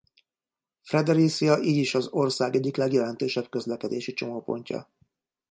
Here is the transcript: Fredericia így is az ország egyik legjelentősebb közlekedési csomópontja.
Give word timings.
Fredericia 0.81 1.57
így 1.57 1.75
is 1.75 1.93
az 1.95 2.07
ország 2.07 2.55
egyik 2.55 2.75
legjelentősebb 2.75 3.49
közlekedési 3.49 4.13
csomópontja. 4.13 4.89